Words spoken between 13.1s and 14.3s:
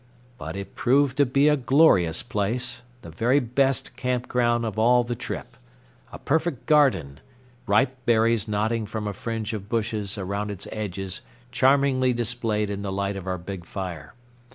of our big fire.